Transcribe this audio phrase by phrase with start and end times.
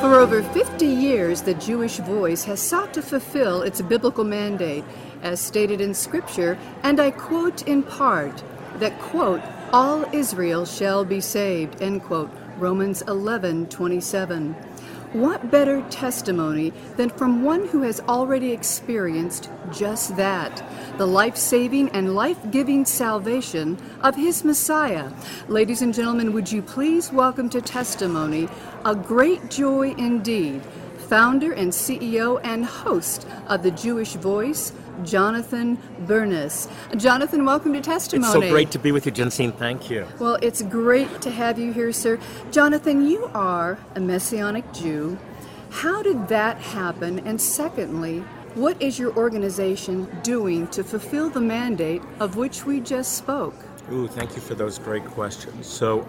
[0.00, 4.84] For over 50 years, the Jewish Voice has sought to fulfill its biblical mandate,
[5.22, 8.44] as stated in Scripture, and I quote in part
[8.78, 9.40] that, quote,
[9.72, 14.54] all Israel shall be saved, end quote, Romans 11 27.
[15.16, 20.62] What better testimony than from one who has already experienced just that
[20.98, 25.10] the life saving and life giving salvation of his Messiah?
[25.48, 28.46] Ladies and gentlemen, would you please welcome to testimony
[28.84, 30.60] a great joy indeed,
[31.08, 34.72] founder and CEO and host of the Jewish Voice,
[35.04, 36.68] Jonathan Bernis.
[36.96, 38.26] Jonathan, welcome to Testimony.
[38.26, 39.54] It's so great to be with you, Jensine.
[39.54, 40.06] Thank you.
[40.18, 42.18] Well, it's great to have you here, sir.
[42.50, 45.18] Jonathan, you are a Messianic Jew.
[45.70, 47.18] How did that happen?
[47.20, 48.20] And secondly,
[48.54, 53.54] what is your organization doing to fulfill the mandate of which we just spoke?
[53.92, 55.66] Ooh, thank you for those great questions.
[55.66, 56.08] So,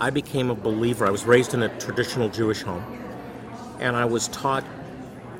[0.00, 1.06] I became a believer.
[1.06, 2.84] I was raised in a traditional Jewish home,
[3.80, 4.64] and I was taught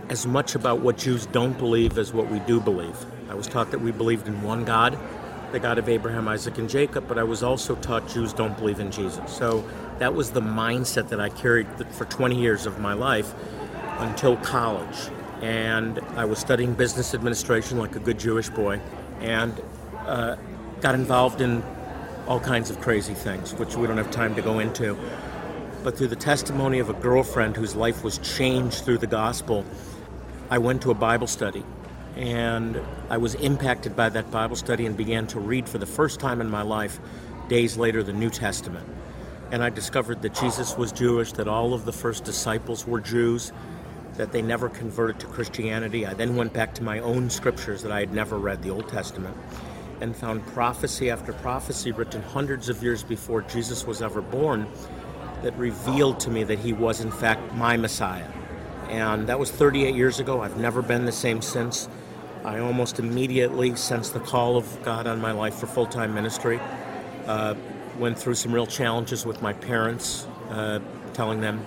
[0.09, 2.97] as much about what Jews don't believe as what we do believe.
[3.29, 4.99] I was taught that we believed in one God,
[5.53, 8.81] the God of Abraham, Isaac, and Jacob, but I was also taught Jews don't believe
[8.81, 9.33] in Jesus.
[9.33, 13.35] So that was the mindset that I carried for 20 years of my life
[13.99, 15.11] until college.
[15.43, 18.81] And I was studying business administration like a good Jewish boy
[19.21, 19.61] and
[20.07, 20.37] uh,
[20.81, 21.63] got involved in
[22.27, 24.97] all kinds of crazy things, which we don't have time to go into.
[25.83, 29.65] But through the testimony of a girlfriend whose life was changed through the gospel,
[30.51, 31.63] I went to a Bible study
[32.17, 36.21] and I was impacted by that Bible study and began to read for the first
[36.21, 36.99] time in my life,
[37.49, 38.89] days later, the New Testament.
[39.53, 43.53] And I discovered that Jesus was Jewish, that all of the first disciples were Jews,
[44.15, 46.07] that they never converted to Christianity.
[46.07, 48.89] I then went back to my own scriptures that I had never read, the Old
[48.89, 49.37] Testament,
[50.01, 54.67] and found prophecy after prophecy written hundreds of years before Jesus was ever born
[55.43, 58.27] that revealed to me that he was, in fact, my Messiah
[58.89, 60.43] and that was 38 years ago.
[60.43, 61.89] I've never been the same since.
[62.45, 66.61] I almost immediately sensed the call of God on my life for full time ministry.
[67.27, 67.55] Uh,
[67.99, 70.79] went through some real challenges with my parents, uh,
[71.13, 71.65] telling them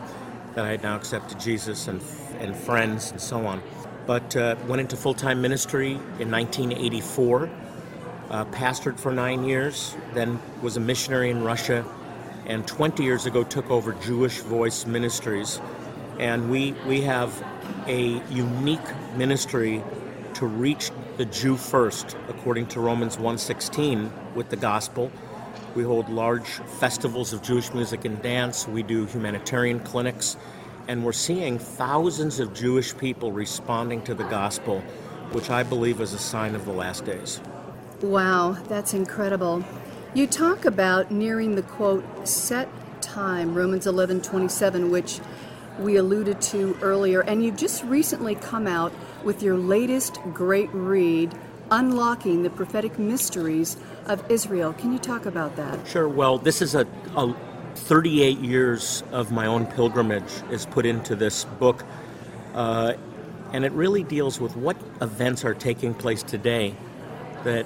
[0.56, 2.02] that I had now accepted Jesus and,
[2.40, 3.62] and friends and so on.
[4.08, 7.50] But uh, went into full time ministry in 1984,
[8.30, 11.86] uh, pastored for nine years, then was a missionary in Russia,
[12.48, 15.60] and 20 years ago took over Jewish Voice Ministries
[16.20, 17.44] and we we have
[17.88, 18.80] a unique
[19.16, 19.84] ministry
[20.36, 25.12] to reach the Jew first, according to Romans 1:16, with the gospel.
[25.76, 26.48] We hold large
[26.80, 28.68] festivals of Jewish music and dance.
[28.68, 30.36] We do humanitarian clinics,
[30.88, 34.82] and we're seeing thousands of Jewish people responding to the gospel,
[35.32, 37.40] which I believe is a sign of the last days.
[38.02, 39.64] Wow, that's incredible.
[40.14, 42.68] You talk about nearing the quote set
[43.02, 45.20] time, Romans 11:27, which
[45.80, 48.94] we alluded to earlier, and you've just recently come out
[49.24, 51.34] with your latest great read,
[51.72, 54.74] Unlocking the Prophetic Mysteries of Israel.
[54.74, 55.88] Can you talk about that?
[55.88, 56.10] Sure.
[56.10, 57.34] Well, this is a, a
[57.76, 61.84] 38 years of my own pilgrimage is put into this book,
[62.54, 62.94] uh,
[63.54, 66.76] and it really deals with what events are taking place today
[67.44, 67.66] that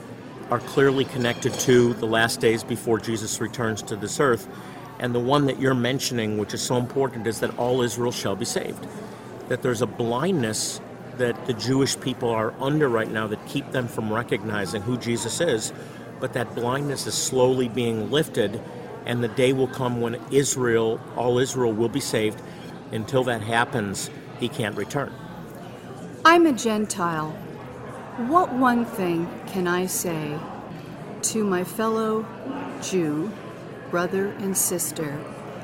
[0.51, 4.47] are clearly connected to the last days before Jesus returns to this earth
[4.99, 8.35] and the one that you're mentioning, which is so important, is that all Israel shall
[8.35, 8.87] be saved.
[9.49, 10.79] That there's a blindness
[11.17, 15.39] that the Jewish people are under right now that keep them from recognizing who Jesus
[15.41, 15.73] is,
[16.19, 18.61] but that blindness is slowly being lifted,
[19.05, 22.41] and the day will come when Israel, all Israel, will be saved.
[22.91, 24.09] Until that happens,
[24.39, 25.11] he can't return.
[26.23, 27.31] I'm a Gentile.
[28.27, 30.39] What one thing can I say
[31.23, 32.25] to my fellow
[32.81, 33.31] Jew
[33.89, 35.17] brother and sister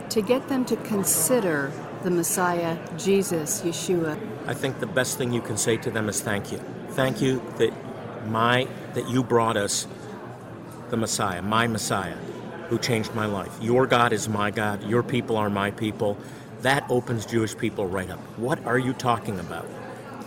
[0.10, 1.72] to get them to consider
[2.04, 4.18] the Messiah, Jesus, Yeshua?
[4.48, 6.60] I think the best thing you can say to them is thank you.
[6.90, 7.72] Thank you that
[8.28, 9.88] my that you brought us
[10.90, 12.18] the Messiah, my Messiah,
[12.70, 13.52] who changed my life.
[13.62, 16.18] Your God is my God, your people are my people.
[16.62, 18.20] That opens Jewish people right up.
[18.38, 19.68] What are you talking about?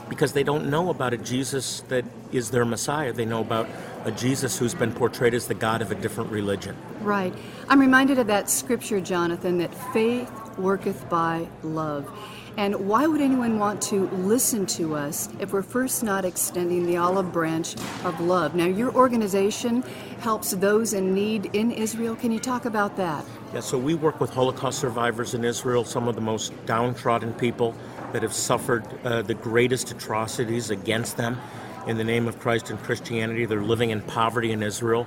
[0.08, 3.12] Because they don't know about a Jesus that is their Messiah.
[3.12, 3.68] They know about
[4.04, 6.76] a Jesus who's been portrayed as the God of a different religion.
[7.00, 7.34] Right.
[7.68, 12.10] I'm reminded of that scripture, Jonathan, that faith worketh by love.
[12.56, 16.98] And why would anyone want to listen to us if we're first not extending the
[16.98, 17.74] olive branch
[18.04, 18.54] of love?
[18.54, 19.82] Now, your organization
[20.20, 22.14] helps those in need in Israel.
[22.14, 23.24] Can you talk about that?
[23.52, 27.74] Yeah, so we work with Holocaust survivors in Israel, some of the most downtrodden people
[28.12, 31.40] that have suffered uh, the greatest atrocities against them
[31.86, 33.46] in the name of Christ and Christianity.
[33.46, 35.06] They're living in poverty in Israel,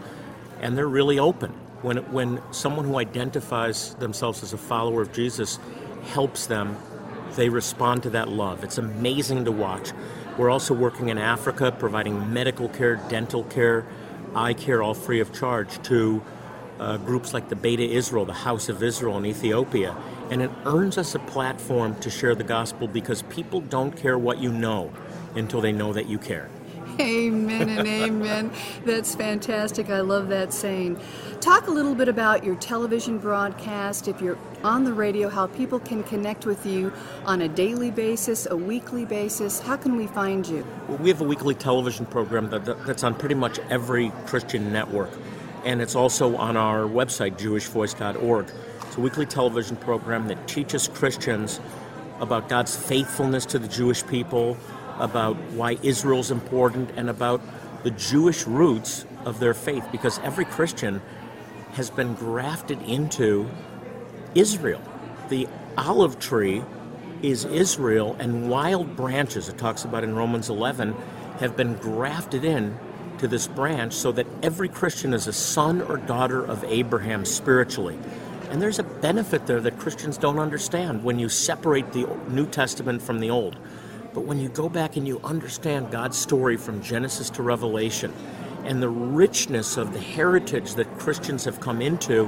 [0.62, 1.52] and they're really open.
[1.82, 5.60] When, when someone who identifies themselves as a follower of Jesus
[6.04, 6.76] helps them
[7.38, 8.64] they respond to that love.
[8.64, 9.92] It's amazing to watch.
[10.38, 13.86] We're also working in Africa, providing medical care, dental care,
[14.36, 16.22] eye care, all free of charge to
[16.80, 19.96] uh, groups like the Beta Israel, the House of Israel in Ethiopia.
[20.30, 24.40] And it earns us a platform to share the gospel because people don't care what
[24.40, 24.92] you know
[25.36, 26.50] until they know that you care.
[27.02, 28.52] Amen and amen.
[28.84, 29.92] That's fantastic.
[29.92, 31.00] I love that saying.
[31.42, 35.80] Talk a little bit about your television broadcast, if you're on the radio, how people
[35.80, 36.92] can connect with you
[37.24, 39.60] on a daily basis, a weekly basis.
[39.60, 40.66] How can we find you?
[40.88, 45.12] Well, we have a weekly television program that, that's on pretty much every Christian network,
[45.66, 48.48] and it's also on our website, jewishvoice.org.
[48.82, 51.60] It's a weekly television program that teaches Christians
[52.20, 54.58] about God's faithfulness to the Jewish people,
[55.00, 57.42] about why Israel's important, and about
[57.84, 61.02] the Jewish roots of their faith, because every Christian
[61.74, 63.50] has been grafted into
[64.36, 64.82] Israel.
[65.30, 65.48] The
[65.78, 66.64] olive tree
[67.22, 70.96] is Israel, and wild branches, it talks about in Romans 11,
[71.40, 72.78] have been grafted in
[73.20, 77.98] to this branch so that every Christian is a son or daughter of Abraham spiritually.
[78.50, 83.02] And there's a benefit there that Christians don't understand when you separate the New Testament
[83.02, 83.58] from the Old.
[84.18, 88.12] But when you go back and you understand God's story from Genesis to Revelation,
[88.66, 92.28] and the richness of the heritage that Christians have come into,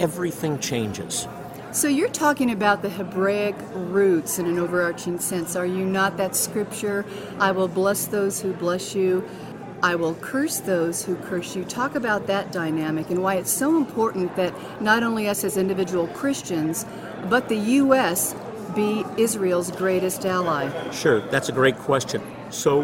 [0.00, 1.28] everything changes.
[1.70, 5.54] So you're talking about the Hebraic roots in an overarching sense.
[5.54, 7.06] Are you not that scripture?
[7.38, 9.24] I will bless those who bless you.
[9.84, 11.64] I will curse those who curse you.
[11.64, 16.08] Talk about that dynamic and why it's so important that not only us as individual
[16.08, 16.84] Christians,
[17.28, 18.34] but the U.S.
[18.74, 20.70] be Israel's greatest ally.
[20.90, 22.22] Sure, that's a great question.
[22.50, 22.82] So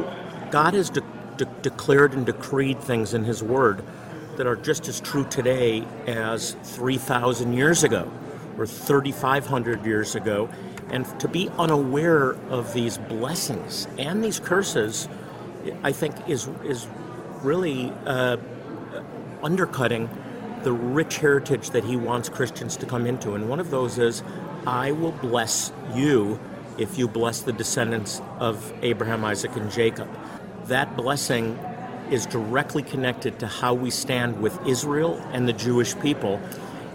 [0.51, 1.03] God has de-
[1.37, 3.83] de- declared and decreed things in His Word
[4.37, 8.11] that are just as true today as 3,000 years ago
[8.59, 10.49] or 3,500 years ago.
[10.91, 15.09] And to be unaware of these blessings and these curses,
[15.83, 16.87] I think, is, is
[17.43, 18.37] really uh,
[19.43, 20.09] undercutting
[20.63, 23.35] the rich heritage that he wants Christians to come into.
[23.35, 24.23] And one of those is,
[24.67, 26.39] I will bless you
[26.79, 30.09] if you bless the descendants of Abraham, Isaac, and Jacob
[30.69, 31.59] that blessing
[32.11, 36.41] is directly connected to how we stand with Israel and the Jewish people.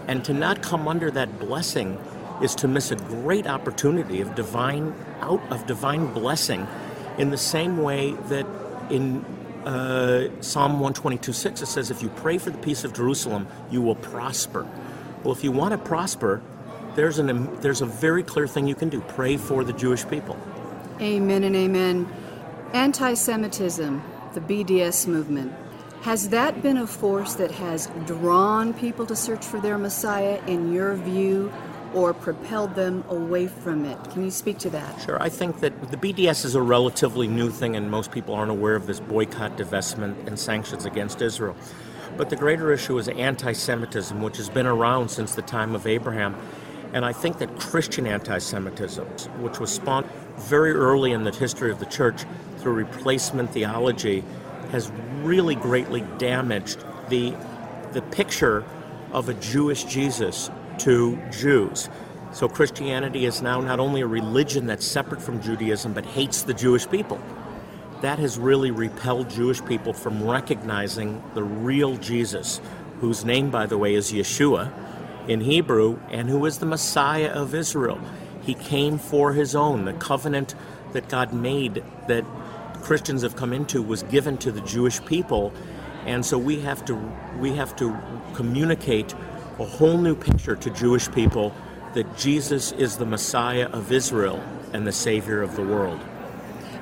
[0.08, 1.98] And to not come under that blessing
[2.42, 6.66] is to miss a great opportunity of divine out of divine blessing
[7.18, 8.46] in the same way that
[8.90, 9.24] in
[9.64, 13.80] uh, Psalm 122 6 it says, If you pray for the peace of Jerusalem, you
[13.80, 14.66] will prosper.
[15.22, 16.42] Well, if you want to prosper,
[16.94, 20.36] there's, an, there's a very clear thing you can do pray for the Jewish people.
[21.00, 22.08] Amen and amen.
[22.72, 24.02] Anti Semitism,
[24.34, 25.52] the BDS movement,
[26.02, 30.72] has that been a force that has drawn people to search for their Messiah, in
[30.72, 31.52] your view,
[31.94, 34.02] or propelled them away from it?
[34.10, 35.00] Can you speak to that?
[35.02, 35.22] Sure.
[35.22, 38.74] I think that the BDS is a relatively new thing, and most people aren't aware
[38.74, 41.54] of this boycott, divestment, and sanctions against Israel.
[42.16, 45.86] But the greater issue is anti Semitism, which has been around since the time of
[45.86, 46.34] Abraham.
[46.92, 49.06] And I think that Christian anti Semitism,
[49.40, 50.06] which was spawned
[50.36, 52.24] very early in the history of the church
[52.58, 54.22] through replacement theology
[54.70, 54.90] has
[55.22, 57.34] really greatly damaged the,
[57.92, 58.64] the picture
[59.12, 61.88] of a Jewish Jesus to Jews.
[62.32, 66.54] So Christianity is now not only a religion that's separate from Judaism but hates the
[66.54, 67.20] Jewish people.
[68.00, 72.60] That has really repelled Jewish people from recognizing the real Jesus,
[73.00, 74.72] whose name, by the way, is Yeshua
[75.28, 78.00] in Hebrew, and who is the Messiah of Israel.
[78.42, 79.84] He came for his own.
[79.84, 80.54] The covenant
[80.92, 82.24] that God made that
[82.82, 85.52] Christians have come into was given to the Jewish people.
[86.06, 86.96] And so we have to
[87.38, 87.96] we have to
[88.34, 89.14] communicate
[89.58, 91.54] a whole new picture to Jewish people
[91.94, 96.00] that Jesus is the Messiah of Israel and the Savior of the world.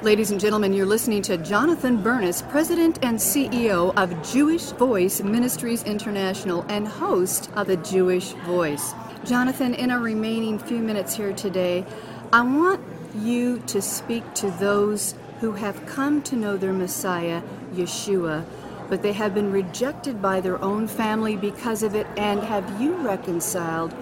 [0.02, 5.82] Ladies and gentlemen, you're listening to Jonathan Bernis, President and CEO of Jewish Voice Ministries
[5.82, 8.94] International and host of the Jewish Voice.
[9.26, 11.84] Jonathan, in our remaining few minutes here today,
[12.32, 12.80] I want
[13.14, 17.42] you to speak to those who have come to know their Messiah,
[17.74, 18.46] Yeshua,
[18.88, 22.06] but they have been rejected by their own family because of it.
[22.16, 23.94] And have you reconciled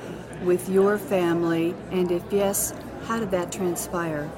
[0.44, 1.74] with your family?
[1.90, 2.72] And if yes,
[3.06, 4.30] how did that transpire?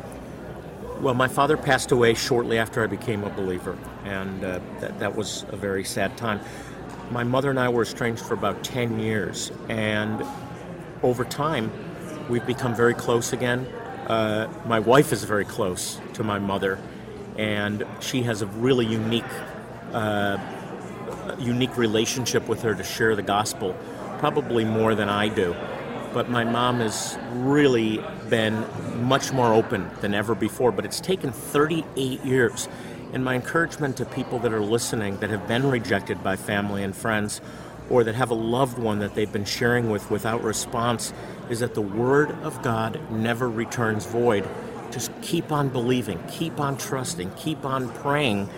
[1.01, 5.17] Well, my father passed away shortly after I became a believer, and uh, that, that
[5.17, 6.41] was a very sad time.
[7.11, 10.23] My mother and I were estranged for about 10 years, and
[11.03, 11.73] over time,
[12.29, 13.61] we've become very close again.
[14.09, 16.79] Uh, my wife is very close to my mother,
[17.39, 19.25] and she has a really unique,
[19.95, 20.37] uh,
[21.39, 23.75] unique relationship with her to share the gospel,
[24.19, 25.57] probably more than I do
[26.13, 28.67] but my mom has really been
[29.05, 30.73] much more open than ever before.
[30.73, 32.69] But it's taken 38 years.
[33.13, 36.95] And my encouragement to people that are listening that have been rejected by family and
[36.95, 37.41] friends
[37.89, 41.13] or that have a loved one that they've been sharing with without response
[41.51, 44.49] is that the Word of God never returns void.
[44.93, 48.49] Just keep on believing, keep on trusting, keep on praying.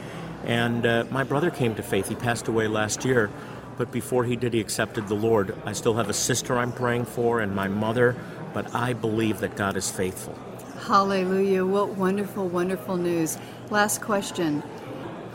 [0.44, 2.08] And uh, my brother came to faith.
[2.08, 3.30] He passed away last year.
[3.78, 5.56] But before he did, he accepted the Lord.
[5.64, 8.16] I still have a sister I'm praying for and my mother,
[8.52, 10.38] but I believe that God is faithful.
[10.86, 11.64] Hallelujah.
[11.64, 13.38] What wonderful, wonderful news.
[13.70, 14.62] Last question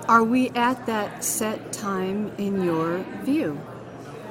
[0.08, 3.60] Are we at that set time in your view?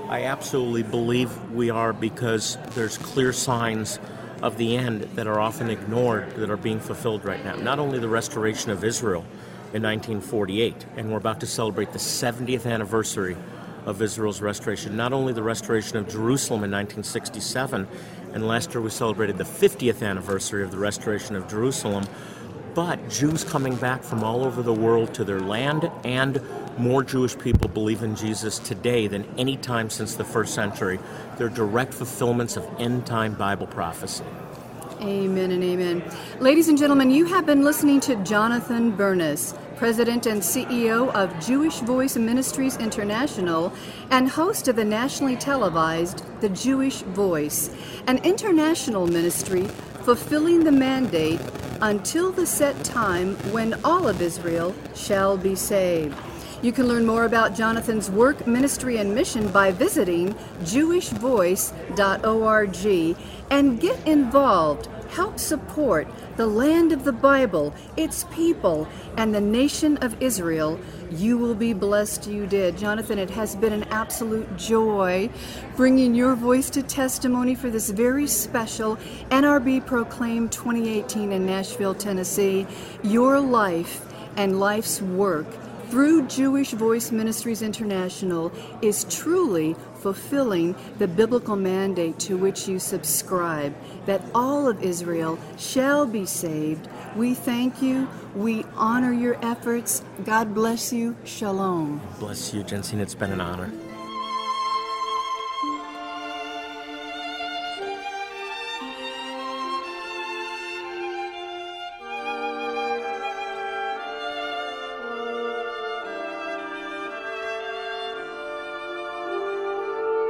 [0.09, 3.99] I absolutely believe we are because there's clear signs
[4.43, 7.57] of the end that are often ignored that are being fulfilled right now.
[7.57, 9.25] Not only the restoration of Israel
[9.73, 13.37] in 1948, and we're about to celebrate the 70th anniversary
[13.87, 14.97] of Israel's restoration.
[14.97, 17.89] Not only the restoration of Jerusalem in 1967,
[18.35, 22.05] and last year we celebrated the 50th anniversary of the restoration of Jerusalem,
[22.75, 26.43] but Jews coming back from all over the world to their land and
[26.77, 30.99] more Jewish people believe in Jesus today than any time since the first century.
[31.39, 34.25] They're direct fulfillments of end time Bible prophecy.
[35.01, 36.03] Amen and amen.
[36.41, 41.81] Ladies and gentlemen, you have been listening to Jonathan Bernis President and CEO of Jewish
[41.81, 43.71] Voice Ministries International,
[44.11, 47.69] and host of the nationally televised The Jewish Voice,
[48.07, 49.65] an international ministry
[50.03, 51.41] fulfilling the mandate
[51.83, 56.17] until the set time when all of Israel shall be saved.
[56.63, 60.33] You can learn more about Jonathan's work, ministry, and mission by visiting
[60.63, 63.17] jewishvoice.org
[63.51, 68.87] and get involved help support the land of the Bible, its people,
[69.17, 70.79] and the nation of Israel,
[71.11, 72.77] you will be blessed you did.
[72.77, 75.31] Jonathan, it has been an absolute joy
[75.77, 78.97] bringing your voice to testimony for this very special
[79.31, 82.67] NRB Proclaim 2018 in Nashville, Tennessee.
[83.03, 84.05] Your life
[84.37, 85.47] and life's work
[85.91, 88.53] through Jewish Voice Ministries International
[88.83, 93.75] is truly fulfilling the biblical mandate to which you subscribe,
[94.07, 96.89] that all of Israel shall be saved.
[97.15, 98.09] We thank you.
[98.35, 100.03] We honor your efforts.
[100.25, 101.17] God bless you.
[101.25, 102.01] Shalom.
[102.19, 103.01] Bless you, Jensine.
[103.01, 103.73] It's been an honor.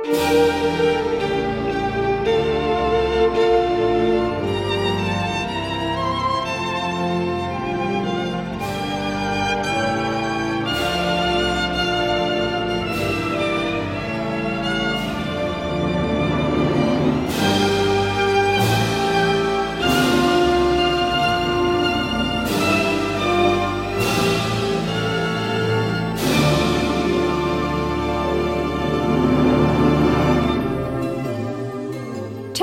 [0.07, 1.26] Música